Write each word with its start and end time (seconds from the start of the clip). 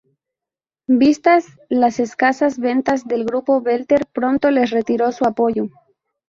Vistas 0.87 1.45
las 1.69 1.99
escasas 1.99 2.57
ventas 2.57 3.07
del 3.07 3.23
grupo, 3.23 3.61
Belter 3.61 4.07
pronto 4.07 4.49
les 4.49 4.71
retiró 4.71 5.11
su 5.11 5.25
apoyo. 5.25 5.69